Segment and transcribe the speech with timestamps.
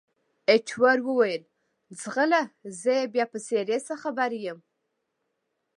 [0.49, 1.43] ایټور وویل،
[2.01, 2.41] ځغله!
[2.79, 4.59] زه یې بیا په څېرې څه خبر یم؟